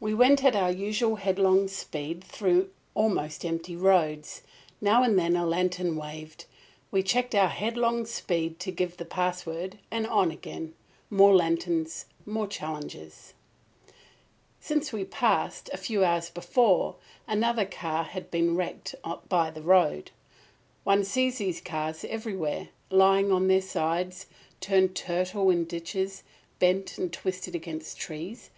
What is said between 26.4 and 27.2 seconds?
bent and